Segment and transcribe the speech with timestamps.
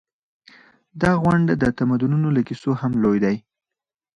[1.01, 3.35] دا غونډ د تمدنونو له کیسو هم لوی دی.